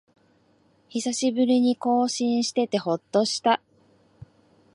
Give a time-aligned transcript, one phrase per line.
[0.89, 3.61] 久しぶりに更新しててほっとした